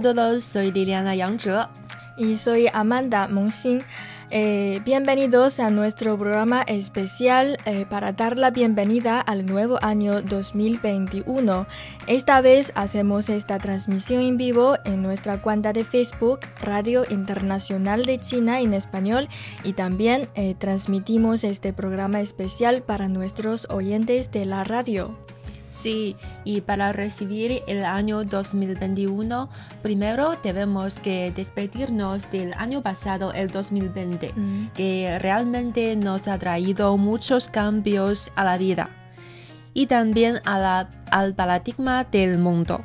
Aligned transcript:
Todos, 0.00 0.44
soy 0.44 0.70
Liliana 0.70 1.16
Yang 1.16 1.40
Zhe. 1.40 1.66
y 2.16 2.36
soy 2.36 2.68
Amanda 2.72 3.26
Monxin. 3.26 3.82
Eh, 4.30 4.80
bienvenidos 4.84 5.58
a 5.58 5.70
nuestro 5.70 6.16
programa 6.18 6.62
especial 6.62 7.58
eh, 7.64 7.86
para 7.88 8.12
dar 8.12 8.36
la 8.36 8.50
bienvenida 8.50 9.20
al 9.20 9.46
nuevo 9.46 9.78
año 9.82 10.22
2021. 10.22 11.66
Esta 12.06 12.40
vez 12.40 12.70
hacemos 12.76 13.28
esta 13.28 13.58
transmisión 13.58 14.20
en 14.20 14.36
vivo 14.36 14.76
en 14.84 15.02
nuestra 15.02 15.40
cuenta 15.40 15.72
de 15.72 15.84
Facebook 15.84 16.40
Radio 16.60 17.04
Internacional 17.08 18.04
de 18.04 18.20
China 18.20 18.60
en 18.60 18.74
español 18.74 19.28
y 19.64 19.72
también 19.72 20.28
eh, 20.34 20.54
transmitimos 20.56 21.42
este 21.42 21.72
programa 21.72 22.20
especial 22.20 22.82
para 22.82 23.08
nuestros 23.08 23.66
oyentes 23.70 24.30
de 24.30 24.44
la 24.44 24.62
radio. 24.62 25.16
Sí, 25.70 26.16
y 26.44 26.62
para 26.62 26.92
recibir 26.92 27.62
el 27.66 27.84
año 27.84 28.24
2021, 28.24 29.50
primero 29.82 30.32
debemos 30.42 30.98
que 30.98 31.30
despedirnos 31.36 32.30
del 32.30 32.54
año 32.54 32.82
pasado, 32.82 33.32
el 33.34 33.48
2020, 33.48 34.32
Mm. 34.34 34.68
que 34.74 35.18
realmente 35.20 35.94
nos 35.96 36.26
ha 36.26 36.38
traído 36.38 36.96
muchos 36.96 37.48
cambios 37.48 38.32
a 38.34 38.44
la 38.44 38.56
vida 38.56 38.88
y 39.74 39.86
también 39.86 40.40
a 40.46 40.58
la- 40.58 40.90
al 41.10 41.34
paradigma 41.34 42.04
del 42.04 42.38
mundo. 42.38 42.80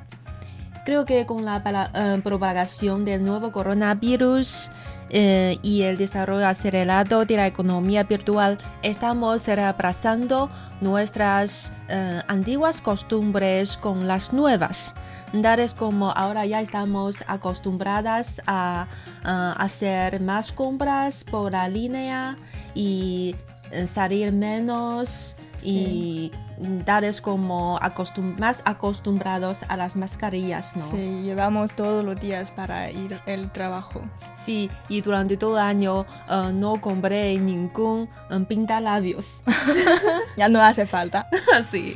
Creo 0.86 1.06
que 1.06 1.26
con 1.26 1.46
la 1.46 1.64
para- 1.64 1.90
eh, 1.96 2.20
propagación 2.22 3.06
del 3.06 3.24
nuevo 3.24 3.54
coronavirus 3.54 4.70
eh, 5.16 5.60
y 5.62 5.84
el 5.84 5.98
desarrollo 5.98 6.48
acelerado 6.48 7.24
de 7.24 7.36
la 7.38 7.46
economía 7.46 8.04
virtual, 8.04 8.58
estamos 8.82 9.46
reemplazando 9.46 10.50
nuestras 10.82 11.72
eh, 11.88 12.20
antiguas 12.28 12.82
costumbres 12.82 13.78
con 13.78 14.08
las 14.08 14.34
nuevas. 14.34 14.96
Tales 15.40 15.76
como 15.76 16.12
ahora 16.12 16.48
ya 16.48 16.62
estamos 16.62 17.18
acostumbradas 17.28 18.42
a, 18.48 18.88
hacer 19.24 20.20
más 20.20 20.52
compras 20.52 21.24
por 21.24 21.52
la 21.52 21.68
línea 21.68 22.36
y 22.74 23.36
eh, 23.72 23.86
salir 23.86 24.32
menos 24.32 25.36
y 25.66 26.32
tales 26.86 27.20
como 27.22 27.80
acostum- 27.80 28.38
más 28.38 28.62
acostumbrados 28.66 29.64
a 29.68 29.78
las 29.78 29.96
mascarillas, 29.96 30.76
¿no? 30.76 30.86
Sí, 30.86 31.22
llevamos 31.24 31.72
todos 31.72 32.04
los 32.06 32.20
días 32.20 32.52
para 32.52 32.90
ir 32.92 33.20
al 33.28 33.52
trabajo. 33.52 34.02
Sí, 34.36 34.70
y 34.90 35.02
durante 35.02 35.36
todo 35.38 35.58
el 35.58 35.64
año 35.64 36.06
eh, 36.30 36.52
no 36.54 36.80
compré 36.80 37.38
ningún 37.38 38.08
eh, 38.30 38.40
pintalabios. 38.48 39.42
Ya 40.38 40.50
no 40.50 40.62
hace 40.62 40.86
falta. 40.86 41.28
sí. 41.72 41.96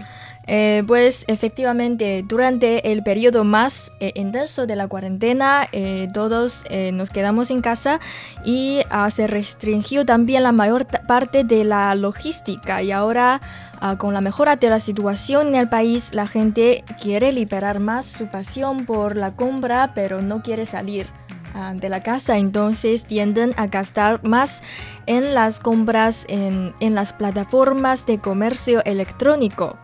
Eh, 0.49 0.83
pues 0.87 1.25
efectivamente, 1.27 2.23
durante 2.25 2.93
el 2.93 3.03
periodo 3.03 3.43
más 3.43 3.91
eh, 3.99 4.13
intenso 4.15 4.65
de 4.65 4.77
la 4.77 4.87
cuarentena, 4.87 5.67
eh, 5.73 6.07
todos 6.13 6.63
eh, 6.69 6.93
nos 6.93 7.09
quedamos 7.09 7.51
en 7.51 7.61
casa 7.61 7.99
y 8.45 8.79
ah, 8.89 9.11
se 9.11 9.27
restringió 9.27 10.05
también 10.05 10.43
la 10.43 10.53
mayor 10.53 10.87
parte 11.05 11.43
de 11.43 11.65
la 11.65 11.93
logística. 11.95 12.81
Y 12.81 12.93
ahora, 12.93 13.41
ah, 13.81 13.97
con 13.97 14.13
la 14.13 14.21
mejora 14.21 14.55
de 14.55 14.69
la 14.69 14.79
situación 14.79 15.47
en 15.47 15.55
el 15.55 15.67
país, 15.67 16.13
la 16.13 16.27
gente 16.27 16.85
quiere 17.01 17.33
liberar 17.33 17.81
más 17.81 18.05
su 18.05 18.27
pasión 18.27 18.85
por 18.85 19.17
la 19.17 19.31
compra, 19.35 19.91
pero 19.93 20.21
no 20.21 20.43
quiere 20.43 20.65
salir 20.65 21.07
ah, 21.55 21.73
de 21.75 21.89
la 21.89 22.03
casa, 22.03 22.37
entonces 22.37 23.03
tienden 23.03 23.53
a 23.57 23.67
gastar 23.67 24.23
más 24.23 24.61
en 25.07 25.33
las 25.33 25.59
compras 25.59 26.23
en, 26.29 26.73
en 26.79 26.95
las 26.95 27.11
plataformas 27.11 28.05
de 28.05 28.19
comercio 28.19 28.81
electrónico. 28.85 29.77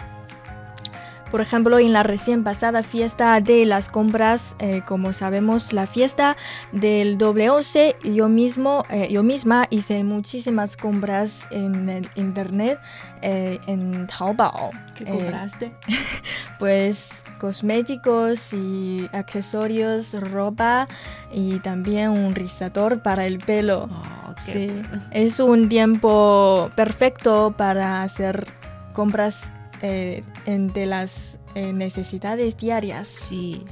Por 1.34 1.42
ejemplo, 1.42 1.80
en 1.80 1.94
la 1.94 2.04
recién 2.04 2.44
pasada 2.44 2.84
fiesta 2.84 3.42
de 3.42 3.66
las 3.66 3.90
compras, 3.90 4.56
eh, 4.60 4.84
como 4.86 5.14
sabemos, 5.14 5.74
la 5.74 5.88
fiesta 5.88 6.38
del 6.72 7.18
doble 7.18 7.50
11, 7.50 7.96
yo 8.04 8.30
mismo, 8.30 8.86
eh, 8.92 9.08
yo 9.10 9.24
misma 9.24 9.66
hice 9.72 10.04
muchísimas 10.04 10.78
compras 10.78 11.48
en 11.50 11.90
el 11.90 12.08
internet, 12.14 12.80
eh, 13.24 13.58
en 13.66 14.06
Taobao. 14.06 14.70
¿Qué 14.94 15.06
compraste? 15.06 15.74
pues 16.60 17.24
cosméticos 17.40 18.54
y 18.54 19.10
accesorios, 19.12 20.14
ropa 20.14 20.88
y 21.32 21.58
también 21.62 22.12
un 22.12 22.36
rizador 22.36 23.02
para 23.02 23.26
el 23.26 23.40
pelo. 23.40 23.90
Oh, 23.90 24.36
Sí, 24.46 24.68
es 25.10 25.40
un 25.40 25.68
tiempo 25.68 26.70
perfecto 26.76 27.56
para 27.58 28.04
hacer 28.04 28.46
compras 28.94 29.52
eh, 29.84 30.24
en- 30.48 30.74
de 30.74 30.88
las 30.88 31.38
eh, 31.54 31.72
necesidades 31.74 32.58
diarias. 32.58 33.08
Sí. 33.08 33.64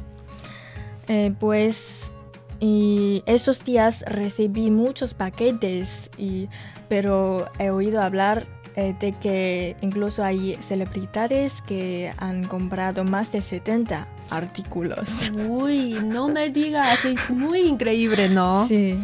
Eh, 1.07 1.33
pues 1.39 2.11
y 2.59 3.23
esos 3.25 3.63
días 3.63 4.03
recibí 4.07 4.69
muchos 4.69 5.15
paquetes, 5.15 6.11
y, 6.19 6.47
pero 6.89 7.49
he 7.57 7.71
oído 7.71 7.99
hablar 8.01 8.45
eh, 8.75 8.93
de 8.99 9.13
que 9.13 9.75
incluso 9.81 10.23
hay 10.23 10.55
celebridades 10.61 11.63
que 11.63 12.13
han 12.17 12.43
comprado 12.45 13.03
más 13.03 13.31
de 13.31 13.41
70 13.41 14.07
artículos. 14.29 15.31
Uy, 15.49 15.97
no 16.05 16.27
me 16.29 16.49
digas, 16.49 17.03
es 17.03 17.31
muy 17.31 17.61
increíble, 17.61 18.29
¿no? 18.29 18.67
Sí. 18.67 18.95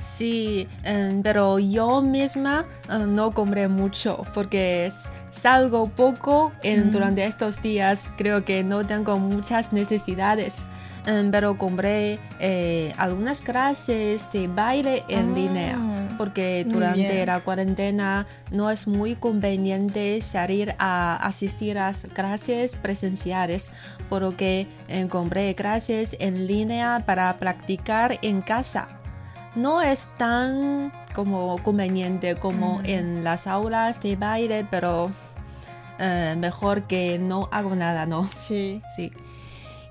Sí, 0.00 0.66
em, 0.82 1.22
pero 1.22 1.58
yo 1.58 2.00
misma 2.02 2.64
eh, 2.90 3.04
no 3.06 3.32
compré 3.32 3.68
mucho 3.68 4.24
porque 4.34 4.90
salgo 5.30 5.88
poco 5.90 6.52
en, 6.62 6.88
Mm. 6.88 6.90
durante 6.90 7.24
estos 7.24 7.62
días. 7.62 8.10
Creo 8.16 8.44
que 8.44 8.64
no 8.64 8.84
tengo 8.86 9.18
muchas 9.18 9.72
necesidades, 9.72 10.66
Em, 11.06 11.30
pero 11.30 11.56
compré 11.56 12.18
eh, 12.40 12.92
algunas 12.98 13.40
clases 13.40 14.30
de 14.32 14.48
baile 14.48 15.02
en 15.08 15.30
Ah, 15.30 15.34
línea 15.34 15.78
porque 16.18 16.66
durante 16.68 17.24
la 17.24 17.40
cuarentena 17.40 18.26
no 18.52 18.70
es 18.70 18.86
muy 18.86 19.16
conveniente 19.16 20.20
salir 20.20 20.74
a 20.78 21.16
asistir 21.16 21.78
a 21.78 21.86
las 21.86 22.00
clases 22.12 22.76
presenciales, 22.76 23.72
por 24.10 24.20
lo 24.20 24.36
que 24.36 24.66
eh, 24.88 25.06
compré 25.08 25.54
clases 25.54 26.14
en 26.20 26.46
línea 26.46 27.02
para 27.06 27.32
practicar 27.38 28.18
en 28.20 28.42
casa. 28.42 28.99
No 29.54 29.82
es 29.82 30.08
tan 30.16 30.92
como 31.14 31.58
conveniente 31.62 32.36
como 32.36 32.78
Mm. 32.78 32.84
en 32.86 33.24
las 33.24 33.46
aulas 33.46 34.00
de 34.00 34.16
baile, 34.16 34.66
pero 34.70 35.10
eh, 35.98 36.34
mejor 36.38 36.84
que 36.84 37.18
no 37.18 37.48
hago 37.52 37.74
nada, 37.76 38.06
¿no? 38.06 38.28
Sí. 38.38 38.80
Sí. 38.96 39.12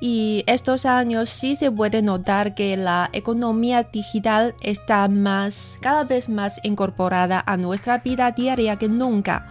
Y 0.02 0.44
estos 0.48 0.86
años 0.86 1.30
sí 1.30 1.58
se 1.58 1.70
puede 1.72 2.02
notar 2.02 2.56
que 2.56 2.78
la 2.78 3.10
economía 3.12 3.84
digital 3.84 4.56
está 4.62 5.08
más, 5.10 5.78
cada 5.82 6.06
vez 6.06 6.30
más 6.30 6.62
incorporada 6.64 7.44
a 7.46 7.58
nuestra 7.58 7.98
vida 7.98 8.32
diaria 8.32 8.78
que 8.78 8.88
nunca. 8.88 9.46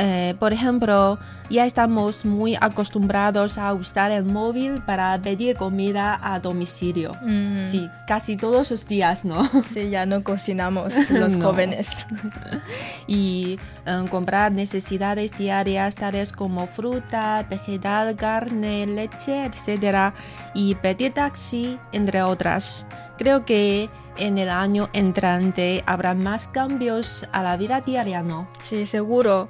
Eh, 0.00 0.34
por 0.38 0.52
ejemplo, 0.52 1.18
ya 1.50 1.66
estamos 1.66 2.24
muy 2.24 2.56
acostumbrados 2.60 3.58
a 3.58 3.74
usar 3.74 4.12
el 4.12 4.24
móvil 4.24 4.80
para 4.86 5.20
pedir 5.20 5.56
comida 5.56 6.20
a 6.22 6.38
domicilio. 6.38 7.12
Mm, 7.22 7.64
Sí, 7.64 7.90
casi 8.06 8.36
todos 8.36 8.70
los 8.70 8.86
días, 8.86 9.24
¿no? 9.24 9.42
Sí, 9.64 9.90
ya 9.90 10.06
no 10.06 10.22
cocinamos 10.22 10.94
los 11.10 11.36
No. 11.36 11.46
jóvenes. 11.48 12.06
y 13.06 13.58
eh, 13.86 14.04
comprar 14.10 14.52
necesidades 14.52 15.36
diarias 15.36 15.94
tales 15.96 16.32
como 16.32 16.66
fruta, 16.66 17.44
vegetal, 17.48 18.14
carne, 18.16 18.86
leche, 18.86 19.44
etc. 19.46 20.12
y 20.54 20.74
pedir 20.76 21.14
taxi, 21.14 21.78
entre 21.92 22.22
otras. 22.22 22.86
Creo 23.16 23.44
que 23.44 23.90
en 24.16 24.38
el 24.38 24.48
año 24.48 24.88
entrante 24.92 25.82
habrá 25.86 26.14
más 26.14 26.48
cambios 26.48 27.26
a 27.32 27.42
la 27.42 27.56
vida 27.56 27.80
diaria, 27.80 28.22
¿no? 28.22 28.48
Sí, 28.60 28.86
seguro. 28.86 29.48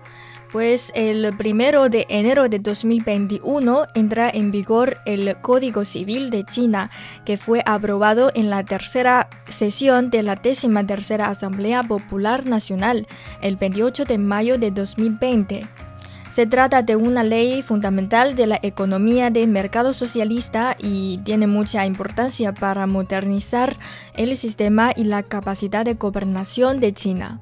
Pues 0.50 0.92
el 0.94 1.36
primero 1.36 1.90
de 1.90 2.06
enero 2.08 2.48
de 2.48 2.58
2021 2.58 3.86
entra 3.94 4.30
en 4.30 4.50
vigor 4.50 4.96
el 5.04 5.36
Código 5.42 5.84
Civil 5.84 6.30
de 6.30 6.44
China, 6.44 6.90
que 7.26 7.36
fue 7.36 7.62
aprobado 7.66 8.32
en 8.34 8.48
la 8.48 8.64
tercera 8.64 9.28
sesión 9.50 10.08
de 10.08 10.22
la 10.22 10.36
décima 10.36 10.86
tercera 10.86 11.26
Asamblea 11.26 11.82
Popular 11.82 12.46
Nacional 12.46 13.06
el 13.42 13.56
28 13.56 14.06
de 14.06 14.16
mayo 14.16 14.56
de 14.56 14.70
2020. 14.70 15.66
Se 16.32 16.46
trata 16.46 16.80
de 16.80 16.96
una 16.96 17.24
ley 17.24 17.62
fundamental 17.62 18.34
de 18.34 18.46
la 18.46 18.58
economía 18.62 19.28
de 19.28 19.46
mercado 19.46 19.92
socialista 19.92 20.76
y 20.78 21.18
tiene 21.24 21.46
mucha 21.46 21.84
importancia 21.84 22.54
para 22.54 22.86
modernizar 22.86 23.76
el 24.14 24.34
sistema 24.34 24.92
y 24.96 25.04
la 25.04 25.24
capacidad 25.24 25.84
de 25.84 25.94
gobernación 25.94 26.80
de 26.80 26.92
China. 26.92 27.40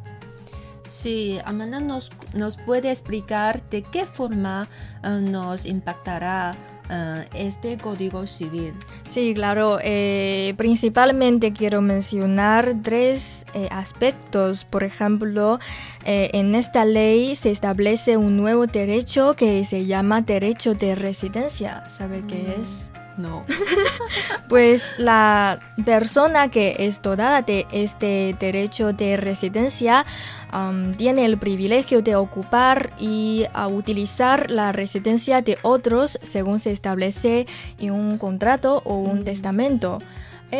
Sí, 0.87 1.39
Amanda 1.45 1.81
nos, 1.81 2.11
nos 2.33 2.57
puede 2.57 2.91
explicar 2.91 3.63
de 3.71 3.83
qué 3.83 4.07
forma 4.07 4.69
eh, 5.03 5.21
nos 5.21 5.67
impactará 5.67 6.55
eh, 6.89 7.25
este 7.35 7.77
código 7.77 8.27
civil. 8.27 8.73
Sí, 9.09 9.35
claro. 9.35 9.79
eh, 9.83 10.55
principalmente 10.57 11.53
quiero 11.53 11.81
mencionar 11.83 12.77
tres 12.83 13.45
eh, 13.55 13.69
aspectos. 13.73 14.65
Por 14.65 14.85
ejemplo, 14.85 15.59
eh, 16.05 16.31
en 16.35 16.55
esta 16.55 16.85
ley 16.85 17.35
se 17.35 17.51
establece 17.51 18.17
un 18.17 18.37
nuevo 18.37 18.67
derecho 18.67 19.35
que 19.35 19.65
se 19.65 19.87
llama 19.87 20.21
derecho 20.21 20.75
de 20.75 20.95
residencia. 20.95 21.89
¿Sabe 21.91 22.23
qué 22.29 22.57
es? 22.61 22.91
No. 23.17 23.45
Pues 24.49 24.95
la 24.99 25.59
persona 25.85 26.49
que 26.49 26.77
es 26.79 27.03
dotada 27.03 27.43
de 27.43 27.67
este 27.73 28.37
derecho 28.39 28.93
de 28.93 29.17
residencia 29.17 30.05
am, 30.53 30.95
tiene 30.95 31.25
el 31.25 31.37
privilegio 31.37 32.01
de 32.03 32.15
ocupar 32.15 32.91
y 33.01 33.45
utilizar 33.71 34.51
la 34.51 34.71
residencia 34.73 35.43
de 35.43 35.59
otros 35.63 36.19
según 36.23 36.61
se 36.61 36.71
establece 36.71 37.47
en 37.81 37.91
un 37.91 38.19
contrato 38.19 38.83
o 38.85 38.97
un 38.97 39.21
Mm. 39.21 39.25
testamento. 39.25 39.99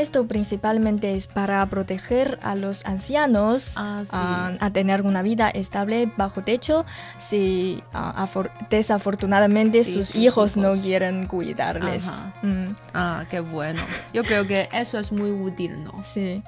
Esto 0.01 0.27
principalmente 0.27 1.17
es 1.17 1.27
para 1.27 1.65
proteger 1.67 2.39
a 2.43 2.55
los 2.55 2.85
ancianos 2.85 3.73
Ah, 3.77 4.03
sí. 4.05 4.11
a, 4.13 4.53
a 4.61 4.71
tener 4.73 5.03
una 5.03 5.23
vida 5.23 5.49
estable 5.49 6.11
bajo 6.17 6.43
techo 6.43 6.85
si 7.19 7.83
afor- 7.93 8.51
desafortunadamente 8.71 9.85
Sí, 9.85 9.95
sus, 9.95 10.09
sus 10.09 10.17
hijos, 10.17 10.57
no 10.57 10.73
quieren 10.73 11.27
cuidarles. 11.27 12.05
Mm. 12.43 12.67
Ah, 12.95 13.25
qué 13.31 13.41
bueno. 13.41 13.81
Yo 14.13 14.23
creo 14.25 14.47
que 14.47 14.69
eso 14.73 14.99
es 14.99 15.13
muy 15.13 15.31
útil, 15.31 15.83
¿no? 15.85 15.93
Sí. 16.05 16.43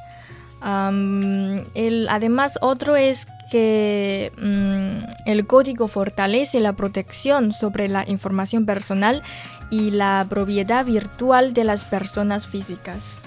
Am, 0.61 1.63
el, 1.75 2.09
además, 2.11 2.59
otro 2.61 2.97
es 2.97 3.27
que 3.51 4.33
mm, 4.37 5.29
el 5.31 5.47
código 5.47 5.89
fortalece 5.89 6.61
la 6.61 6.73
protección 6.75 7.53
sobre 7.53 7.89
la 7.89 8.05
información 8.09 8.67
personal 8.67 9.23
y 9.71 9.91
la 9.93 10.27
propiedad 10.29 10.85
virtual 10.85 11.55
de 11.55 11.65
las 11.65 11.85
personas 11.85 12.47
físicas. 12.47 13.21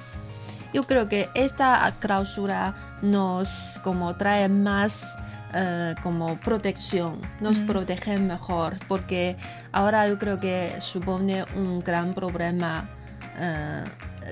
Yo 0.73 0.83
creo 0.87 1.09
que 1.09 1.29
esta 1.33 1.93
cláusula 1.99 2.73
nos 3.01 3.79
como 3.83 4.15
trae 4.15 4.47
más 4.47 5.17
eh, 5.53 5.95
como 6.01 6.37
protección, 6.37 7.19
nos 7.41 7.57
Ujú. 7.57 7.67
protege 7.67 8.17
mejor, 8.17 8.77
porque 8.87 9.35
ahora 9.73 10.07
yo 10.07 10.17
creo 10.17 10.39
que 10.39 10.73
supone 10.79 11.43
un 11.55 11.79
gran 11.81 12.13
problema 12.13 12.89
eh, 13.37 13.83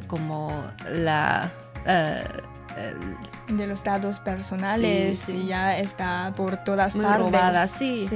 como 0.08 0.64
la 0.92 1.52
eh, 1.86 2.24
De 3.50 3.66
los 3.66 3.84
datos 3.84 4.20
personales 4.20 5.18
Sí, 5.20 5.31
sí. 5.31 5.38
y 5.40 5.48
ya 5.48 5.78
está 5.80 6.34
por 6.36 6.58
todas 6.64 6.96
muy 6.96 7.04
partes. 7.06 7.22
robada, 7.26 7.68
sí. 7.68 8.08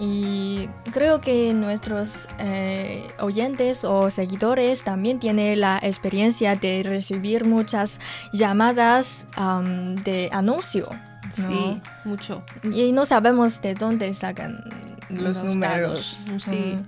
Y 0.00 0.68
creo 0.92 1.20
que 1.20 1.52
nuestros 1.52 2.28
eh, 2.38 3.06
oyentes 3.20 3.84
o 3.84 4.10
seguidores 4.10 4.82
también 4.82 5.18
tienen 5.20 5.60
la 5.60 5.78
experiencia 5.82 6.56
de 6.56 6.82
recibir 6.84 7.44
muchas 7.44 8.00
llamadas 8.32 9.26
am, 9.36 9.96
de 9.96 10.30
anuncio. 10.32 10.88
¿no? 10.90 11.32
Sí, 11.48 11.80
mucho. 12.04 12.42
Y 12.62 12.92
no 12.92 13.04
sabemos 13.06 13.60
de 13.62 13.74
dónde 13.74 14.12
sacan 14.14 14.64
los, 15.08 15.22
Los 15.36 15.44
números. 15.44 16.24
datos, 16.26 16.42
sí. 16.44 16.76
Mm. 16.78 16.82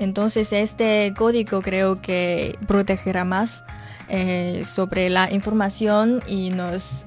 Entonces 0.00 0.52
este 0.52 1.12
código 1.16 1.60
creo 1.62 2.00
que 2.00 2.56
protegerá 2.68 3.24
más 3.24 3.64
eh, 4.08 4.62
sobre 4.64 5.10
la 5.10 5.32
información 5.32 6.22
y 6.26 6.50
nos 6.50 7.04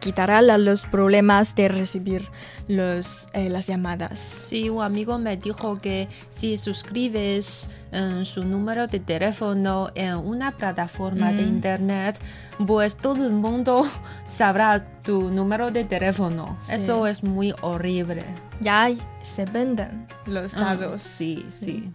quitará 0.00 0.42
la- 0.42 0.58
los 0.58 0.84
problemas 0.84 1.54
de 1.54 1.68
recibir 1.68 2.28
los, 2.66 3.26
eh, 3.32 3.48
las 3.48 3.66
llamadas. 3.66 4.18
Sí, 4.18 4.68
un 4.68 4.82
amigo 4.82 5.18
me 5.18 5.36
dijo 5.36 5.78
que 5.80 6.08
si 6.28 6.58
suscribes 6.58 7.68
eh, 7.92 8.22
su 8.24 8.44
número 8.44 8.86
de 8.86 9.00
teléfono 9.00 9.90
en 9.94 10.16
una 10.16 10.50
plataforma 10.52 11.32
de 11.32 11.42
Mm. 11.44 11.48
internet, 11.48 12.18
pues 12.66 12.96
todo 12.96 13.26
el 13.26 13.32
mundo 13.32 13.86
sabrá 14.28 14.84
tu 15.02 15.30
número 15.30 15.70
de 15.70 15.84
teléfono. 15.84 16.58
Sí. 16.62 16.74
Eso 16.74 17.06
es 17.06 17.22
muy 17.24 17.54
horrible. 17.62 18.24
Ya 18.60 18.90
se 19.22 19.44
venden 19.46 20.06
los 20.26 20.54
Ah, 20.56 20.74
datos. 20.76 21.00
sí, 21.00 21.46
sí. 21.60 21.90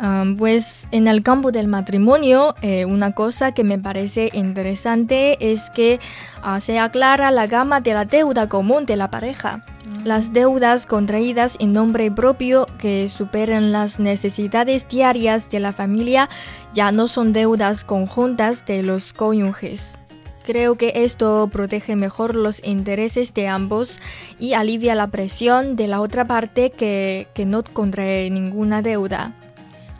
Um, 0.00 0.36
pues 0.36 0.88
en 0.90 1.06
el 1.06 1.22
campo 1.22 1.52
del 1.52 1.68
matrimonio, 1.68 2.56
eh, 2.62 2.84
una 2.84 3.12
cosa 3.12 3.52
que 3.52 3.62
me 3.62 3.78
parece 3.78 4.28
interesante 4.32 5.52
es 5.52 5.70
que 5.70 6.00
ah, 6.42 6.58
se 6.58 6.80
aclara 6.80 7.30
la 7.30 7.46
gama 7.46 7.80
de 7.80 7.94
la 7.94 8.04
deuda 8.04 8.48
común 8.48 8.86
de 8.86 8.96
la 8.96 9.10
pareja. 9.10 9.64
Las 10.02 10.32
deudas 10.32 10.86
contraídas 10.86 11.56
en 11.60 11.72
nombre 11.72 12.10
propio 12.10 12.66
que 12.78 13.08
superan 13.08 13.70
las 13.70 14.00
necesidades 14.00 14.88
diarias 14.88 15.48
de 15.50 15.60
la 15.60 15.72
familia 15.72 16.28
ya 16.72 16.90
no 16.90 17.06
son 17.06 17.32
deudas 17.32 17.84
conjuntas 17.84 18.66
de 18.66 18.82
los 18.82 19.12
cónyuges. 19.12 20.00
Creo 20.44 20.74
que 20.74 20.92
esto 20.96 21.48
protege 21.50 21.96
mejor 21.96 22.34
los 22.34 22.62
intereses 22.64 23.32
de 23.32 23.48
ambos 23.48 24.00
y 24.38 24.54
alivia 24.54 24.94
la 24.94 25.06
presión 25.06 25.76
de 25.76 25.86
la 25.86 26.00
otra 26.00 26.26
parte 26.26 26.70
que, 26.70 27.28
que 27.32 27.46
no 27.46 27.62
contrae 27.62 28.28
ninguna 28.28 28.82
deuda. 28.82 29.32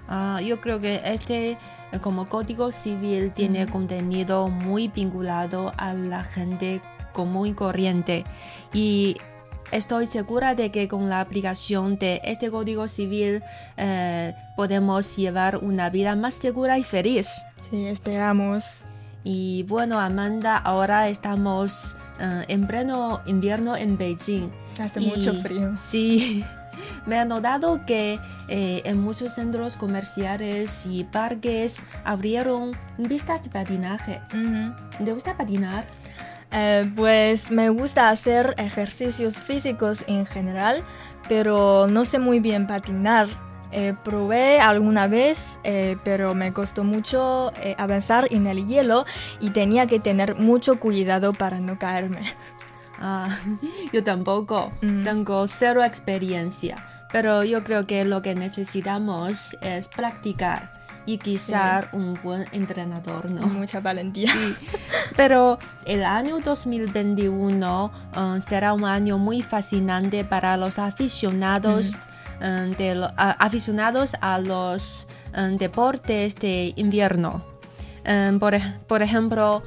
Ah, 0.09 0.41
yo 0.43 0.61
creo 0.61 0.81
que 0.81 1.01
este 1.05 1.51
eh, 1.53 1.57
como 2.01 2.27
código 2.29 2.73
civil 2.73 3.33
tiene 3.33 3.65
Ujú. 3.65 3.73
contenido 3.73 4.49
muy 4.49 4.89
vinculado 4.89 5.73
a 5.79 5.95
la 5.95 6.23
gente 6.23 6.81
común 7.13 7.49
y 7.49 7.55
corriente 7.55 8.25
y 8.73 9.17
estoy 9.71 10.07
segura 10.07 10.55
de 10.55 10.71
que 10.71 10.89
con 10.89 11.09
la 11.09 11.21
aplicación 11.21 11.97
de 11.99 12.21
este 12.25 12.51
código 12.51 12.87
civil 12.89 13.43
eh, 13.77 14.35
podemos 14.57 15.17
llevar 15.17 15.59
una 15.59 15.91
vida 15.91 16.17
más 16.17 16.35
segura 16.35 16.77
y 16.79 16.83
feliz. 16.83 17.45
Sí, 17.71 17.87
esperamos. 17.87 18.83
Y 19.27 19.63
bueno, 19.63 19.99
Amanda, 20.01 20.59
ahora 20.59 21.09
estamos 21.09 21.97
eh, 22.21 22.45
en 22.49 22.67
pleno 22.67 23.23
invierno 23.27 23.75
en 23.75 23.97
Beijing. 23.97 24.51
Hace 24.79 25.01
Y- 25.01 25.07
mucho 25.07 25.33
frío. 25.41 25.75
Sí, 25.77 26.45
me 27.07 27.21
he 27.21 27.25
notado 27.25 27.85
que 27.87 28.19
eh, 28.49 28.83
en 28.85 29.01
muchos 29.01 29.35
centros 29.35 29.77
comerciales 29.77 30.87
y 30.87 31.05
parques 31.05 31.83
abrieron 32.05 32.73
pistas 33.09 33.43
de 33.43 33.51
patinaje. 33.51 34.21
¿Te 35.05 35.13
gusta 35.13 35.37
patinar? 35.37 35.87
Eh, 36.53 36.89
pues 36.95 37.51
me 37.51 37.69
gusta 37.69 38.11
hacer 38.11 38.55
ejercicios 38.59 39.37
físicos 39.37 40.05
en 40.07 40.25
general, 40.25 40.85
pero 41.29 41.87
no 41.89 42.05
sé 42.05 42.19
muy 42.19 42.41
bien 42.41 42.67
patinar. 42.67 43.29
Eh, 43.77 43.93
probé 44.05 44.61
alguna 44.61 45.09
vez, 45.09 45.59
eh, 45.65 45.97
pero 46.05 46.33
me 46.33 46.53
costó 46.53 46.85
mucho 46.85 47.51
eh, 47.61 47.75
avanzar 47.77 48.29
en 48.31 48.47
el 48.47 48.69
hielo 48.69 49.05
y 49.41 49.51
tenía 49.51 49.89
que 49.89 49.99
tener 49.99 50.37
mucho 50.37 50.79
cuidado 50.79 51.33
para 51.33 51.59
no 51.59 51.77
caerme. 51.77 52.21
Ah, 53.01 53.37
yo 53.93 54.05
tampoco. 54.05 54.71
Mm. 54.81 55.03
Tengo 55.03 55.49
cero 55.49 55.83
experiencia. 55.83 56.94
Pero 57.13 57.45
yo 57.45 57.63
creo 57.65 57.87
que 57.87 58.05
lo 58.05 58.23
que 58.23 58.35
necesitamos 58.35 59.57
es 59.61 59.89
practicar 59.89 60.73
y 61.07 61.19
quizá 61.19 61.89
un 61.93 62.15
buen 62.23 62.47
entrenador, 62.53 63.31
¿no? 63.31 63.47
Mucha 63.47 63.81
valentía. 63.81 64.33
Sí, 64.33 64.55
pero 65.17 65.59
el 65.85 66.03
año 66.03 66.41
2021 66.41 67.93
eh, 68.17 68.41
será 68.49 68.73
un 68.73 68.85
año 68.85 69.19
muy 69.19 69.43
fascinante 69.43 70.25
para 70.25 70.57
los 70.57 70.79
aficionados, 70.79 71.97
eh, 72.41 72.75
de 72.79 72.95
lo- 72.95 73.07
a- 73.17 73.33
aficionados 73.33 74.15
a 74.21 74.39
los 74.39 75.07
eh, 75.35 75.57
deportes 75.59 76.37
de 76.37 76.73
invierno. 76.77 77.45
Por, 78.39 78.55
por 78.87 79.01
ejemplo, 79.01 79.63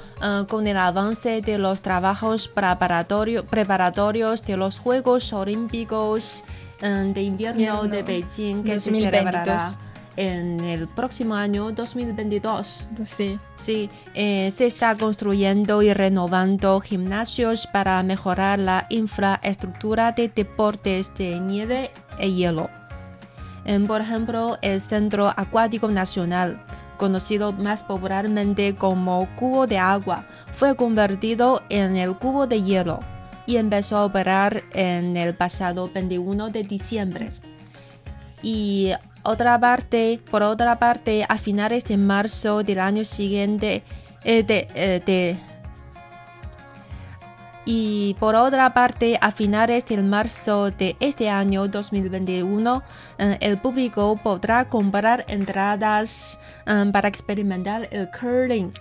con 0.47 0.67
el 0.67 0.77
avance 0.77 1.41
de 1.41 1.57
los 1.57 1.81
trabajos 1.81 2.47
preparatorio- 2.53 3.43
preparatorios 3.43 4.45
de 4.45 4.57
los 4.57 4.77
Juegos 4.77 5.33
Olímpicos 5.33 6.43
de 6.79 7.21
invierno 7.21 7.83
de 7.83 8.03
Beijing 8.03 8.63
que 8.63 8.77
se 8.77 8.91
2022. 8.91 9.01
celebrará 9.01 9.77
en 10.17 10.59
el 10.61 10.87
próximo 10.87 11.35
año 11.35 11.71
2022. 11.71 12.89
Sí. 13.05 13.39
Sí, 13.55 13.89
eh, 14.13 14.51
se 14.51 14.65
está 14.65 14.95
construyendo 14.95 15.81
y 15.81 15.93
renovando 15.93 16.81
gimnasios 16.81 17.67
para 17.67 18.01
mejorar 18.03 18.59
la 18.59 18.87
infraestructura 18.89 20.11
de 20.11 20.27
deportes 20.27 21.13
de 21.15 21.39
nieve 21.39 21.91
e 22.19 22.31
hielo. 22.33 22.69
En, 23.63 23.85
por 23.85 24.01
ejemplo, 24.01 24.57
el 24.61 24.81
Centro 24.81 25.27
Acuático 25.35 25.87
Nacional, 25.89 26.63
conocido 26.97 27.51
más 27.51 27.83
popularmente 27.83 28.75
como 28.75 29.27
Cubo 29.35 29.67
de 29.67 29.77
Agua, 29.77 30.25
fue 30.51 30.75
convertido 30.75 31.61
en 31.69 31.95
el 31.95 32.15
Cubo 32.15 32.47
de 32.47 32.63
Hielo 32.63 32.99
y 33.47 33.57
empezó 33.57 33.97
a 33.97 34.05
operar 34.05 34.61
en 34.73 35.17
el 35.17 35.33
pasado 35.33 35.89
21 35.91 36.49
de 36.49 36.63
diciembre. 36.63 37.31
Y 38.43 38.91
otra 39.23 39.59
parte, 39.59 40.19
por 40.29 40.43
otra 40.43 40.77
parte, 40.77 41.25
a 41.27 41.37
finales 41.37 41.85
de 41.85 41.97
marzo 41.97 42.61
del 42.61 42.79
año 42.79 43.03
siguiente, 43.03 43.81
eh, 44.23 44.43
de, 44.43 44.67
eh, 44.75 45.01
de 45.03 45.39
y 47.69 48.15
por 48.17 48.33
otra 48.33 48.73
parte, 48.73 49.19
a 49.19 49.29
finales 49.29 49.85
de 49.85 50.01
marzo 50.01 50.71
de 50.71 50.95
este 51.01 51.29
año 51.29 51.67
2021, 51.67 52.81
eh, 53.17 53.37
el 53.41 53.57
público 53.57 54.17
podrá 54.23 54.69
comprar 54.69 55.25
entradas 55.27 56.39
eh, 56.65 56.89
para 56.93 57.09
experimentar 57.09 57.89
el 57.91 58.09
curling 58.09 58.71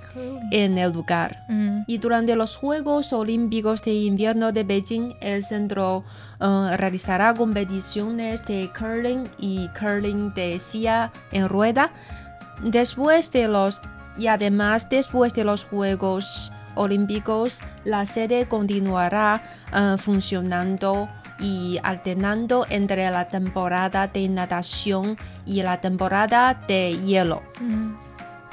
en 0.52 0.78
el 0.78 0.92
lugar. 0.92 1.44
Mm. 1.48 1.80
Y 1.88 1.98
durante 1.98 2.36
los 2.36 2.54
Juegos 2.54 3.12
Olímpicos 3.12 3.82
de 3.82 3.92
Invierno 3.92 4.52
de 4.52 4.62
Beijing, 4.62 5.16
el 5.20 5.42
centro 5.42 6.04
eh, 6.40 6.76
realizará 6.76 7.34
competiciones 7.34 8.46
de 8.46 8.70
curling 8.78 9.24
y 9.36 9.68
curling 9.70 10.32
de 10.34 10.60
silla 10.60 11.10
en 11.32 11.48
rueda. 11.48 11.90
Después 12.62 13.32
de 13.32 13.48
los 13.48 13.80
y 14.16 14.28
además 14.28 14.88
después 14.88 15.34
de 15.34 15.44
los 15.44 15.64
Juegos 15.64 16.52
Olímpicos, 16.76 17.62
la 17.84 18.06
sede 18.06 18.46
continuará 18.46 19.42
eh, 19.74 19.96
funcionando 19.98 21.08
y 21.40 21.78
alternando 21.82 22.66
entre 22.70 23.10
la 23.10 23.28
temporada 23.28 24.06
de 24.06 24.28
natación 24.28 25.18
y 25.44 25.62
la 25.62 25.80
temporada 25.80 26.54
de 26.68 26.96
hielo. 26.98 27.42
Mm. 27.60 27.94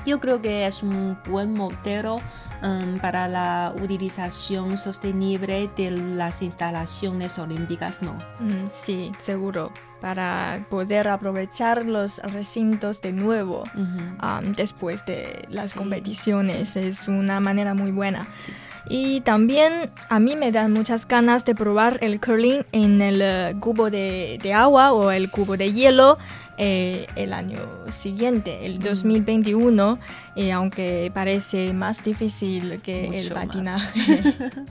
Yo 0.06 0.20
creo 0.20 0.42
que 0.42 0.68
es 0.68 0.84
un 0.84 1.18
buen 1.26 1.54
modelo 1.54 2.20
em, 2.64 2.98
para 3.00 3.28
la 3.28 3.74
utilización 3.82 4.78
sostenible 4.78 5.70
de 5.78 5.92
las 5.92 6.42
instalaciones 6.42 7.38
olímpicas, 7.38 8.02
¿no? 8.02 8.14
Mm, 8.40 8.68
sí, 8.74 9.12
seguro. 9.20 9.72
Para 10.02 10.66
poder 10.70 11.08
aprovechar 11.08 11.86
los 11.86 12.18
recintos 12.20 13.00
de 13.02 13.14
nuevo 13.14 13.64
um, 13.76 14.52
después 14.54 15.06
de 15.06 15.46
las 15.50 15.72
Sí, 15.72 15.78
competiciones. 15.78 16.76
Es 16.76 17.08
una 17.08 17.40
manera 17.40 17.74
muy 17.74 17.92
buena. 17.92 18.26
Sí. 18.46 18.52
Y 18.90 19.22
también 19.22 19.92
a 20.10 20.20
mí 20.20 20.36
me 20.36 20.52
dan 20.52 20.74
muchas 20.74 21.08
ganas 21.08 21.46
de 21.46 21.56
probar 21.56 22.00
el 22.02 22.20
curling 22.20 22.66
en 22.74 23.02
el 23.02 23.22
eh, 23.22 23.56
cubo 23.62 23.90
de, 23.90 24.40
de 24.44 24.54
agua 24.54 24.92
o 24.92 25.10
el 25.12 25.30
cubo 25.32 25.56
de 25.56 25.72
hielo 25.72 26.18
eh, 26.58 27.08
el 27.16 27.34
año 27.34 27.60
siguiente, 27.92 28.66
el 28.66 28.80
2021, 28.80 30.00
eh, 30.36 30.52
aunque 30.52 31.12
parece 31.14 31.74
más 31.74 32.04
difícil 32.04 32.80
que 32.82 33.06
el 33.08 33.24
Mucho 33.24 33.34
patinaje. 33.34 34.00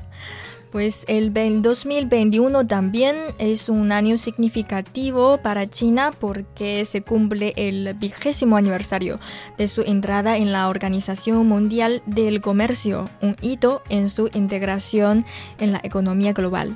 Pues 0.71 1.05
el 1.07 1.29
ven- 1.31 1.61
2021 1.61 2.67
también 2.67 3.17
es 3.39 3.69
un 3.69 3.93
año 3.93 4.17
significativo 4.17 5.37
para 5.37 5.69
China 5.69 6.13
porque 6.19 6.87
se 6.87 7.03
cumple 7.03 7.53
el 7.57 7.93
vigésimo 8.01 8.57
aniversario 8.57 9.21
de 9.59 9.69
su 9.69 9.83
entrada 9.83 10.39
en 10.39 10.51
la 10.51 10.71
Organización 10.71 11.47
Mundial 11.47 12.03
del 12.07 12.41
Comercio, 12.41 13.05
un 13.21 13.37
hito 13.43 13.83
en 13.91 14.09
su 14.09 14.31
integración 14.33 15.27
en 15.61 15.73
la 15.73 15.81
economía 15.85 16.33
global. 16.33 16.75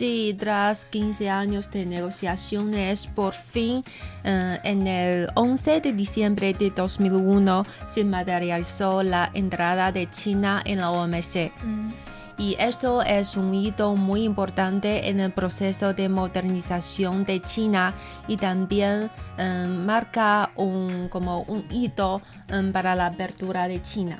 Sí, 0.00 0.34
tras 0.38 0.86
15 0.86 1.28
años 1.28 1.70
de 1.70 1.84
negociaciones, 1.84 3.06
por 3.06 3.34
fin, 3.34 3.84
eh, 4.24 4.58
en 4.64 4.86
el 4.86 5.28
11 5.34 5.82
de 5.82 5.92
diciembre 5.92 6.54
de 6.54 6.70
2001, 6.70 7.66
se 7.86 8.06
materializó 8.06 9.02
la 9.02 9.30
entrada 9.34 9.92
de 9.92 10.08
China 10.10 10.62
en 10.64 10.78
la 10.78 10.90
OMC. 10.90 11.52
Y 12.38 12.56
esto 12.58 13.02
es 13.02 13.36
un 13.36 13.52
hito 13.52 13.94
muy 13.94 14.22
importante 14.22 15.10
en 15.10 15.20
el 15.20 15.32
proceso 15.32 15.92
de 15.92 16.08
modernización 16.08 17.26
de 17.26 17.42
China 17.42 17.92
y 18.26 18.38
también 18.38 19.10
eh, 19.36 19.66
marca 19.68 20.50
un, 20.56 21.10
como 21.10 21.42
un 21.42 21.66
hito 21.70 22.22
eh, 22.48 22.70
para 22.72 22.94
la 22.94 23.04
apertura 23.04 23.68
de 23.68 23.82
China. 23.82 24.18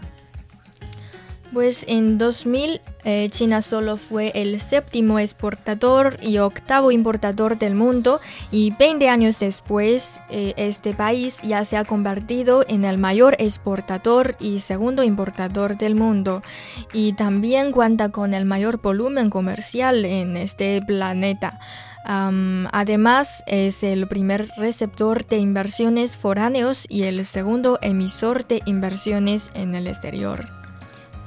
Pues 1.52 1.84
en 1.88 2.16
2000 2.16 2.80
eh, 3.04 3.28
China 3.30 3.60
solo 3.60 3.96
fue 3.96 4.30
el 4.36 4.60
séptimo 4.60 5.18
exportador 5.18 6.16
y 6.22 6.38
octavo 6.38 6.92
importador 6.92 7.58
del 7.58 7.74
mundo 7.74 8.20
y 8.52 8.72
20 8.78 9.08
años 9.08 9.40
después 9.40 10.20
eh, 10.30 10.54
este 10.56 10.94
país 10.94 11.38
ya 11.42 11.64
se 11.64 11.76
ha 11.76 11.84
convertido 11.84 12.64
en 12.68 12.84
el 12.84 12.98
mayor 12.98 13.34
exportador 13.40 14.36
y 14.38 14.60
segundo 14.60 15.02
importador 15.02 15.76
del 15.76 15.96
mundo 15.96 16.42
y 16.92 17.14
también 17.14 17.72
cuenta 17.72 18.10
con 18.10 18.32
el 18.32 18.44
mayor 18.44 18.80
volumen 18.80 19.28
comercial 19.28 20.04
en 20.04 20.36
este 20.36 20.80
planeta. 20.82 21.58
Además, 22.02 23.44
es 23.46 23.82
el 23.82 24.08
primer 24.08 24.48
receptor 24.56 25.26
de 25.26 25.36
inversiones 25.36 26.16
foráneos 26.16 26.86
y 26.88 27.02
el 27.02 27.24
segundo 27.26 27.78
emisor 27.82 28.46
de 28.46 28.62
inversiones 28.64 29.50
en 29.54 29.74
el 29.74 29.86
exterior. 29.86 30.59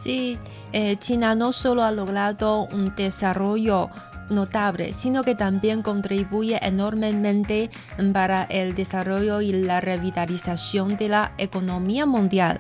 Sí, 0.04 0.38
eh, 0.74 0.98
China 0.98 1.34
no 1.34 1.54
solo 1.54 1.82
ha 1.82 1.92
logrado 1.94 2.68
un 2.74 2.94
desarrollo 2.94 3.90
notable, 4.30 4.92
sino 4.92 5.24
que 5.24 5.34
también 5.34 5.82
contribuye 5.82 6.60
enormemente 6.62 7.70
para 8.12 8.44
el 8.44 8.76
desarrollo 8.76 9.40
y 9.40 9.54
la 9.54 9.80
revitalización 9.80 10.98
de 10.98 11.08
la 11.08 11.32
economía 11.38 12.06
mundial. 12.06 12.60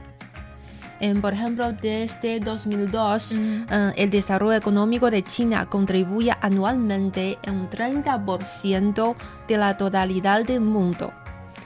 Em, 1.02 1.20
por 1.20 1.34
ejemplo, 1.34 1.74
desde 1.74 2.40
2002, 2.40 3.38
Mm. 3.38 3.66
eh, 3.70 3.94
el 3.98 4.10
desarrollo 4.10 4.54
económico 4.54 5.12
de 5.12 5.22
China 5.22 5.66
contribuye 5.66 6.34
anualmente 6.40 7.38
en 7.44 7.56
un 7.56 7.70
30% 7.70 9.18
de 9.50 9.58
la 9.58 9.76
totalidad 9.76 10.46
del 10.46 10.62
mundo. 10.62 11.12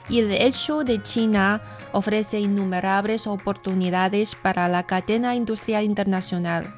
Y 0.09 0.19
el 0.19 0.31
hecho 0.31 0.83
de 0.83 1.01
China 1.03 1.61
ofrece 1.91 2.39
innumerables 2.39 3.27
oportunidades 3.27 4.35
para 4.35 4.67
la 4.69 4.83
cadena 4.83 5.35
industrial 5.35 5.83
internacional. 5.83 6.73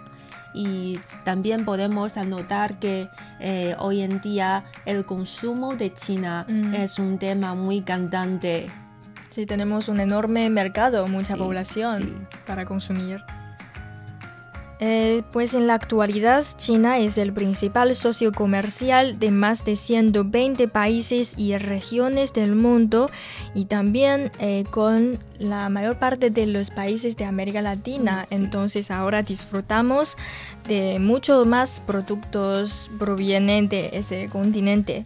Y 0.53 0.99
también 1.25 1.63
podemos 1.63 2.17
anotar 2.17 2.79
que 2.79 3.07
eh, 3.39 3.75
hoy 3.77 4.01
en 4.01 4.19
día 4.19 4.65
el 4.85 5.05
consumo 5.05 5.75
de 5.75 5.93
China 5.93 6.45
Mm. 6.49 6.73
es 6.73 6.97
un 6.97 7.19
tema 7.19 7.53
muy 7.53 7.81
candente. 7.81 8.71
Sí, 9.29 9.45
tenemos 9.45 9.89
un 9.89 9.99
enorme 9.99 10.49
mercado, 10.49 11.07
mucha 11.07 11.33
Sí, 11.33 11.39
población 11.39 12.01
sí. 12.01 12.13
para 12.47 12.65
consumir. 12.65 13.21
Eh, 14.81 15.23
pues 15.33 15.53
en 15.53 15.67
la 15.67 15.73
actualidad 15.73 16.45
China 16.55 16.99
es 16.99 17.17
el 17.17 17.33
principal 17.33 17.93
socio 17.95 18.31
comercial 18.31 19.19
de 19.19 19.29
más 19.29 19.65
de 19.65 19.75
120 19.75 20.69
países 20.69 21.33
y 21.35 21.57
regiones 21.57 22.31
del 22.31 22.55
mundo 22.55 23.09
y 23.53 23.65
también 23.65 24.31
eh, 24.39 24.63
con 24.71 25.19
la 25.37 25.67
mayor 25.69 25.99
parte 25.99 26.29
de 26.29 26.47
los 26.47 26.69
países 26.69 27.17
de 27.17 27.25
América 27.25 27.61
Latina. 27.61 28.25
Sí. 28.29 28.35
Entonces 28.35 28.89
ahora 28.89 29.21
disfrutamos 29.21 30.15
de 30.67 30.99
muchos 30.99 31.47
más 31.47 31.81
productos 31.85 32.91
provienen 32.99 33.67
de 33.69 33.89
ese 33.93 34.29
continente. 34.29 35.05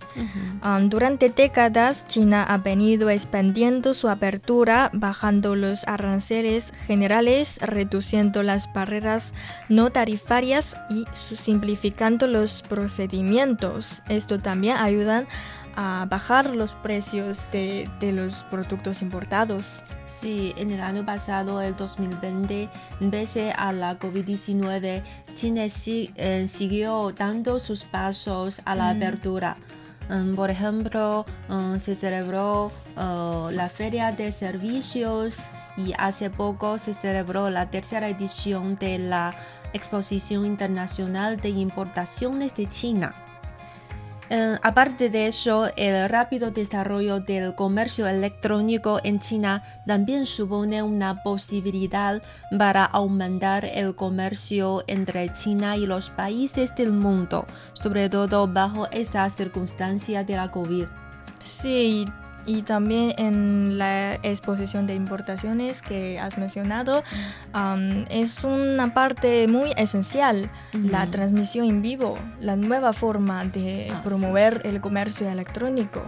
Um, 0.63 0.89
durante 0.89 1.30
décadas, 1.30 2.06
China 2.08 2.44
ha 2.44 2.58
venido 2.58 3.10
expandiendo 3.10 3.94
su 3.94 4.10
apertura, 4.10 4.89
bajando 4.94 5.56
los 5.56 5.88
aranceles 5.88 6.72
generales, 6.86 7.60
reduciendo 7.62 8.44
las 8.44 8.72
barreras 8.74 9.34
no 9.70 9.91
tarifarias 9.91 10.75
y 10.89 11.05
simplificando 11.13 12.27
los 12.27 12.62
procedimientos. 12.63 14.01
Esto 14.10 14.39
también 14.39 14.77
ayuda 14.77 15.25
a 15.75 16.05
bajar 16.08 16.55
los 16.55 16.75
precios 16.75 17.51
de, 17.51 17.89
de 18.00 18.12
los 18.12 18.43
productos 18.43 19.01
importados. 19.01 19.84
Sí, 20.05 20.53
en 20.58 20.72
el 20.72 20.82
año 20.82 21.03
pasado, 21.05 21.62
el 21.62 21.75
2020, 21.75 22.70
pese 23.10 23.51
a 23.51 23.74
la 23.74 23.98
COVID-19, 24.00 25.01
China 25.34 25.63
eh, 25.65 26.46
siguió 26.48 27.12
dando 27.17 27.60
sus 27.60 27.86
pasos 27.86 28.62
a 28.65 28.75
la 28.75 28.93
Mm. 28.93 28.98
apertura. 28.98 29.58
Um, 30.10 30.36
por 30.36 30.50
ejemplo, 30.50 31.25
um, 31.50 31.79
se 31.79 31.96
celebró 31.96 32.72
uh, 32.98 33.50
la 33.51 33.70
Feria 33.70 34.12
de 34.12 34.34
Servicios 34.34 35.46
y 35.77 35.93
hace 35.98 36.29
poco 36.29 36.77
se 36.77 36.93
celebró 36.93 37.50
la 37.50 37.70
tercera 37.72 38.10
edición 38.10 38.75
de 38.75 39.00
la 39.00 39.34
Exposición 39.74 40.46
Internacional 40.46 41.38
de 41.38 41.50
Importaciones 41.50 42.56
de 42.56 42.68
China. 42.68 43.13
Eh, 44.30 44.58
aparte 44.63 45.10
de 45.10 45.27
eso, 45.27 45.70
el 45.75 46.10
rápido 46.10 46.50
desarrollo 46.50 47.20
del 47.20 47.56
comercio 47.56 48.08
electrónico 48.08 49.00
en 49.03 49.20
China 49.20 49.63
también 49.86 50.25
supone 50.25 50.82
una 50.82 51.22
posibilidad 51.22 52.22
para 52.58 52.86
aumentar 52.86 53.65
el 53.65 53.96
comercio 53.96 54.84
entre 54.88 55.32
China 55.34 55.77
y 55.77 55.86
los 55.86 56.10
países 56.10 56.75
del 56.75 56.92
mundo, 56.92 57.46
sobre 57.74 58.10
todo 58.10 58.48
bajo 58.48 58.89
esta 58.92 59.30
circunstancia 59.30 60.24
de 60.24 60.36
la 60.36 60.50
COVID. 60.50 60.86
Sí, 61.39 62.06
y 62.46 62.62
también 62.64 63.14
en 63.18 63.78
la 63.78 64.16
exposición 64.16 64.86
de 64.86 64.96
importaciones 64.96 65.82
que 65.82 66.20
has 66.20 66.38
mencionado, 66.38 67.04
um, 67.56 68.06
es 68.10 68.44
una 68.44 68.94
parte 68.94 69.48
muy 69.48 69.72
esencial, 69.78 70.50
la 70.74 71.10
transmisión 71.10 71.66
en 71.68 71.82
vivo, 71.82 72.18
la 72.42 72.56
nueva 72.56 72.94
forma 72.94 73.44
de 73.46 73.88
Ah, 73.92 73.96
sí. 73.98 74.02
promover 74.04 74.62
el 74.66 74.82
comercio 74.82 75.30
electrónico. 75.30 76.02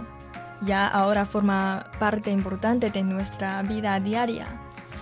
ya 0.62 0.88
ahora 0.88 1.26
forma 1.26 1.86
parte 2.00 2.32
importante 2.32 2.90
de 2.90 3.04
nuestra 3.04 3.62
vida 3.64 4.00
diaria. 4.00 4.48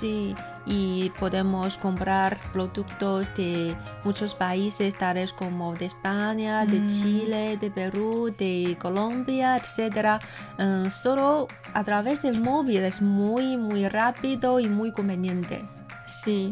Sí, 0.04 0.36
y 0.66 1.12
podemos 1.18 1.78
comprar 1.78 2.38
productos 2.52 3.34
de 3.38 3.74
muchos 4.04 4.36
países, 4.36 4.98
tales 4.98 5.32
como 5.32 5.76
de 5.76 5.86
España, 5.86 6.66
de 6.66 6.82
Mm. 6.82 6.88
Chile, 6.90 7.58
de 7.58 7.72
Perú, 7.72 8.36
de 8.38 8.76
Colombia, 8.82 9.56
etc. 9.56 10.22
Eh, 10.60 10.90
solo 10.92 11.48
a 11.74 11.86
través 11.86 12.22
del 12.22 12.42
móvil 12.42 12.84
es 12.84 13.02
muy, 13.02 13.56
muy 13.56 13.88
rápido 13.88 14.60
y 14.60 14.68
muy 14.68 14.92
conveniente. 14.92 15.64
Sí, 16.06 16.52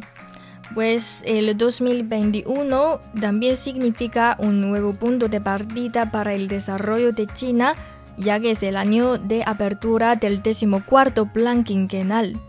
pues 0.73 1.21
el 1.27 1.57
2021 1.57 3.01
también 3.19 3.57
significa 3.57 4.37
un 4.39 4.61
nuevo 4.61 4.93
punto 4.93 5.27
de 5.27 5.41
partida 5.41 6.09
para 6.09 6.33
el 6.33 6.47
desarrollo 6.47 7.11
de 7.11 7.27
China, 7.27 7.75
ya 8.15 8.39
que 8.39 8.51
es 8.51 8.63
el 8.63 8.77
año 8.77 9.17
de 9.17 9.43
apertura 9.45 10.15
del 10.15 10.41
decimocuarto 10.41 11.25
plan 11.33 11.65
quinquenal. 11.65 12.39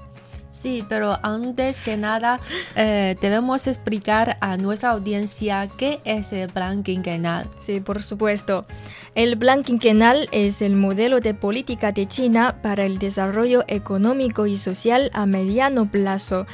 Sí, 0.63 0.85
pero 0.89 1.19
antes 1.25 1.83
que 1.83 1.97
nada 1.97 2.39
eh, 2.77 3.17
debemos 3.21 3.67
explicar 3.67 4.37
a 4.41 4.57
nuestra 4.57 4.91
audiencia 4.91 5.69
qué 5.77 6.01
es 6.05 6.33
el 6.33 6.51
plan 6.51 6.85
quinquenal. 6.85 7.49
Sí, 7.59 7.81
por 7.81 8.01
supuesto. 8.01 8.65
El 9.17 9.37
plan 9.37 9.65
quinquenal 9.65 10.29
es 10.31 10.63
el 10.63 10.77
modelo 10.77 11.19
de 11.19 11.35
política 11.35 11.91
de 11.91 12.07
China 12.07 12.59
para 12.63 12.85
el 12.85 13.01
desarrollo 13.01 13.65
económico 13.67 14.47
y 14.47 14.57
social 14.57 15.11
a 15.15 15.27
mediano 15.27 15.91
plazo. 15.91 16.47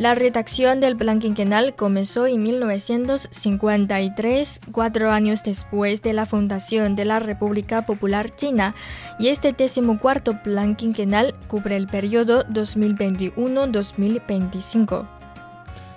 La 0.00 0.14
redacción 0.14 0.80
del 0.80 0.96
plan 0.96 1.18
quinquenal 1.18 1.76
comenzó 1.76 2.26
en 2.26 2.42
1953, 2.42 4.60
cuatro 4.72 5.12
años 5.12 5.42
después 5.44 6.00
de 6.00 6.14
la 6.14 6.24
fundación 6.24 6.96
de 6.96 7.04
la 7.04 7.18
República 7.18 7.84
Popular 7.84 8.34
China, 8.34 8.74
y 9.18 9.28
este 9.28 9.52
decimocuarto 9.52 10.42
plan 10.42 10.74
quinquenal 10.74 11.34
cubre 11.48 11.76
el 11.76 11.86
periodo 11.86 12.46
2021-2025. 12.46 15.06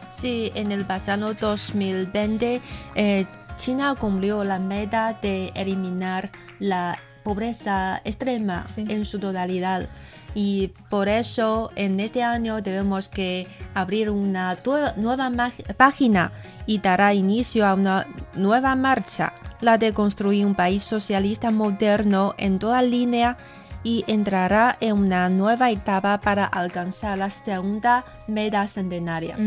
Sí, 0.10 0.52
en 0.54 0.74
el 0.74 0.84
pasado 0.84 1.34
2020, 1.34 2.60
eh, 2.96 3.26
China 3.56 3.96
cumplió 3.98 4.44
la 4.44 4.60
meta 4.60 5.18
de 5.22 5.54
eliminar 5.56 6.30
la 6.60 7.00
pobreza 7.24 8.02
extrema 8.04 8.68
Sí. 8.68 8.86
en 8.90 9.06
su 9.06 9.18
totalidad. 9.18 9.88
Y 10.36 10.70
por 10.90 11.10
eso 11.10 11.72
en 11.76 12.00
este 12.00 12.24
año 12.24 12.62
debemos 12.62 13.08
que 13.08 13.48
abrir 13.74 14.10
una 14.10 14.58
nueva 14.98 15.32
página 15.78 16.32
y 16.66 16.80
dará 16.80 17.14
inicio 17.14 17.66
a 17.68 17.76
una 17.76 18.08
nueva 18.34 18.76
marcha, 18.76 19.34
la 19.62 19.78
de 19.78 19.94
construir 19.94 20.46
un 20.46 20.56
país 20.56 20.82
socialista 20.84 21.52
moderno 21.52 22.34
en 22.38 22.58
toda 22.58 22.82
línea 22.82 23.38
y 23.84 24.06
entrará 24.08 24.78
en 24.80 24.98
una 24.98 25.30
nueva 25.30 25.70
etapa 25.70 26.20
para 26.22 26.46
alcanzar 26.46 27.18
la 27.18 27.30
segunda 27.30 28.06
meta 28.28 28.68
centenaria. 28.68 29.38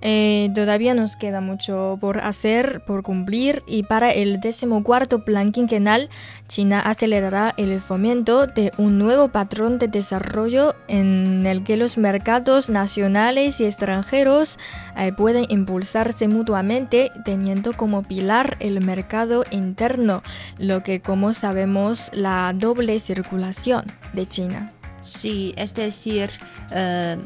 Eh, 0.00 0.50
todavía 0.54 0.94
nos 0.94 1.16
queda 1.16 1.40
mucho 1.40 1.98
por 2.00 2.18
hacer, 2.18 2.82
por 2.86 3.02
cumplir, 3.02 3.62
y 3.66 3.82
para 3.82 4.10
el 4.12 4.40
decimocuarto 4.40 5.24
plan 5.24 5.52
quinquenal, 5.52 6.08
China 6.46 6.80
acelerará 6.80 7.54
el 7.56 7.80
fomento 7.80 8.46
de 8.46 8.70
un 8.78 8.98
nuevo 8.98 9.28
patrón 9.28 9.78
de 9.78 9.88
desarrollo 9.88 10.74
en 10.86 11.46
el 11.46 11.64
que 11.64 11.76
los 11.76 11.98
mercados 11.98 12.70
nacionales 12.70 13.60
y 13.60 13.64
extranjeros 13.64 14.58
eh, 14.96 15.12
pueden 15.12 15.46
impulsarse 15.48 16.28
mutuamente, 16.28 17.10
teniendo 17.24 17.72
como 17.72 18.02
pilar 18.02 18.56
el 18.60 18.80
mercado 18.80 19.44
interno, 19.50 20.22
lo 20.58 20.82
que, 20.82 21.00
como 21.00 21.34
sabemos, 21.34 22.10
la 22.12 22.52
doble 22.54 23.00
circulación 23.00 23.84
de 24.12 24.26
China. 24.26 24.72
Sí, 25.00 25.54
es 25.56 25.74
decir, 25.74 26.30
eh, 26.70 27.16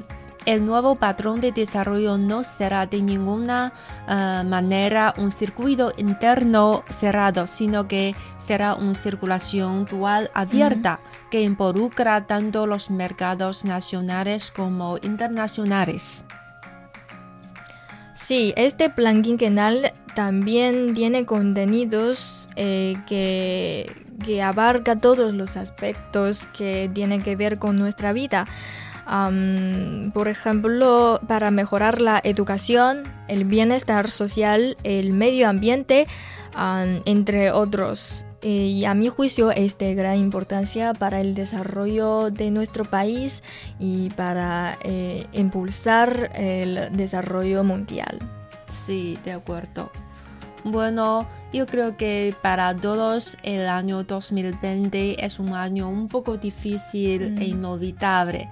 el 0.47 0.67
nuevo 0.67 0.97
patrón 0.97 1.41
de 1.41 1.53
desarrollo 1.53 2.19
no 2.19 2.45
será 2.45 2.87
de 2.87 3.03
ninguna 3.03 3.73
eh, 4.09 4.43
manera 4.45 5.15
un 5.19 5.31
circuito 5.33 5.93
interno 5.97 6.85
cerrado, 6.91 7.47
sino 7.47 7.89
que 7.89 8.15
será 8.39 8.75
una 8.75 8.95
circulación 8.95 9.85
dual 9.85 10.31
abierta 10.35 11.01
que 11.31 11.43
involucra 11.43 12.27
tanto 12.27 12.67
los 12.67 12.91
mercados 12.91 13.65
nacionales 13.65 14.51
como 14.51 14.99
internacionales. 15.03 16.25
Sí, 18.15 18.53
este 18.57 18.89
plan 18.89 19.23
quinquenal 19.23 19.93
también 20.15 20.95
tiene 20.95 21.27
contenidos 21.27 22.49
eh, 22.57 22.97
que, 23.07 23.91
que 24.25 24.43
abarca 24.43 24.97
todos 24.97 25.35
los 25.35 25.57
aspectos 25.57 26.47
que 26.47 26.91
tienen 26.93 27.23
que 27.23 27.37
ver 27.37 27.59
con 27.59 27.77
nuestra 27.77 28.13
vida. 28.13 28.47
Por 30.15 30.29
ejemplo, 30.29 31.21
para 31.27 31.51
mejorar 31.51 32.01
la 32.01 32.21
educación, 32.23 33.03
el 33.29 33.45
bienestar 33.45 34.11
social, 34.11 34.77
el 34.85 35.12
medio 35.12 35.49
ambiente, 35.49 36.07
am, 36.55 37.03
entre 37.05 37.51
otros. 37.51 38.25
Eh, 38.43 38.67
Y 38.67 38.85
a 38.87 38.95
mi 38.95 39.09
juicio 39.09 39.53
es 39.53 39.79
de 39.79 39.95
gran 39.95 40.17
importancia 40.17 40.95
para 40.95 41.21
el 41.21 41.35
desarrollo 41.35 42.31
de 42.31 42.51
nuestro 42.51 42.85
país 42.85 43.43
y 43.79 44.11
para 44.11 44.77
eh, 44.83 45.27
impulsar 45.33 46.33
el 46.35 46.88
desarrollo 46.97 47.62
mundial. 47.62 48.19
Sí, 48.69 49.17
de 49.25 49.33
acuerdo. 49.33 49.93
Bueno, 50.65 51.29
yo 51.53 51.67
creo 51.67 51.97
que 51.97 52.35
para 52.43 52.75
todos 52.77 53.37
el 53.43 53.69
año 53.69 54.03
2020 54.05 55.25
es 55.25 55.38
un 55.38 55.55
año 55.55 55.88
un 55.88 56.09
poco 56.09 56.37
difícil 56.37 57.23
e 57.23 57.31
Mm. 57.31 57.43
inolvidable. 57.43 58.49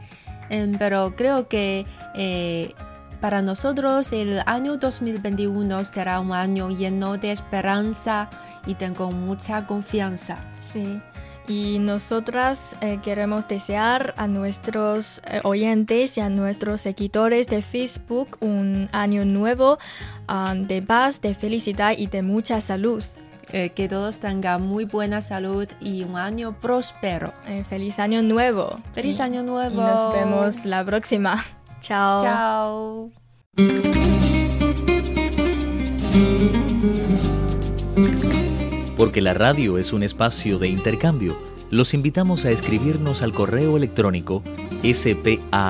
Em, 0.50 0.76
pero 0.76 1.14
creo 1.16 1.48
que 1.48 1.86
eh, 2.14 2.74
para 3.20 3.42
nosotros 3.42 4.12
el 4.12 4.40
año 4.46 4.76
2021 4.76 5.84
será 5.84 6.20
un 6.20 6.32
año 6.32 6.70
lleno 6.70 7.18
de 7.18 7.32
esperanza 7.32 8.28
y 8.66 8.74
tengo 8.74 9.10
mucha 9.10 9.66
confianza. 9.66 10.38
Sí. 10.62 11.00
Y 11.48 11.78
nosotras 11.80 12.76
eh, 12.80 12.98
queremos 13.02 13.48
desear 13.48 14.14
a 14.16 14.28
nuestros 14.28 15.20
eh, 15.26 15.40
oyentes 15.42 16.16
y 16.16 16.20
a 16.20 16.28
nuestros 16.28 16.80
seguidores 16.82 17.48
de 17.48 17.60
Facebook 17.60 18.36
un 18.40 18.88
año 18.92 19.24
nuevo 19.24 19.78
ah, 20.28 20.54
de 20.56 20.80
paz, 20.80 21.20
de 21.20 21.34
felicidad 21.34 21.94
y 21.98 22.06
de 22.06 22.22
mucha 22.22 22.60
salud. 22.60 23.02
Eh, 23.52 23.70
que 23.70 23.88
todos 23.88 24.20
tengan 24.20 24.62
muy 24.62 24.84
buena 24.84 25.20
salud 25.20 25.66
y 25.80 26.04
un 26.04 26.16
año 26.16 26.58
próspero. 26.60 27.32
Eh, 27.46 27.64
feliz 27.64 27.98
año 27.98 28.22
nuevo. 28.22 28.76
¡Feliz 28.94 29.18
Y- 29.18 29.22
año 29.22 29.42
nuevo! 29.42 29.74
Y 29.74 29.84
nos 29.84 30.12
vemos 30.14 30.64
la 30.64 30.84
próxima. 30.84 31.44
Chao. 31.80 32.20
Chao. 32.22 33.10
Porque 38.96 39.20
la 39.20 39.34
radio 39.34 39.78
es 39.78 39.92
un 39.92 40.02
espacio 40.02 40.58
de 40.58 40.68
intercambio, 40.68 41.36
los 41.70 41.94
invitamos 41.94 42.44
a 42.44 42.50
escribirnos 42.50 43.22
al 43.22 43.32
correo 43.32 43.76
electrónico 43.76 44.42
spa.cri.com.cn. 44.82 45.60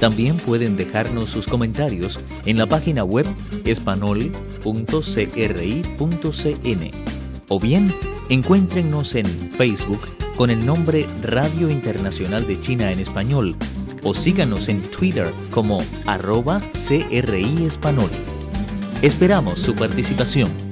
También 0.00 0.36
pueden 0.36 0.76
dejarnos 0.76 1.30
sus 1.30 1.46
comentarios 1.46 2.20
en 2.46 2.56
la 2.58 2.66
página 2.66 3.02
web 3.04 3.26
espanol.cri.cn. 3.64 4.28
O 7.48 7.58
bien, 7.58 7.92
encuéntrennos 8.28 9.14
en 9.14 9.26
Facebook 9.26 10.00
con 10.36 10.50
el 10.50 10.64
nombre 10.64 11.06
Radio 11.22 11.68
Internacional 11.68 12.46
de 12.46 12.60
China 12.60 12.92
en 12.92 13.00
Español 13.00 13.56
o 14.04 14.14
síganos 14.14 14.68
en 14.68 14.82
Twitter 14.82 15.32
como 15.50 15.80
arroba 16.06 16.60
CRI. 16.72 17.68
Esperamos 19.02 19.60
su 19.60 19.74
participación. 19.74 20.67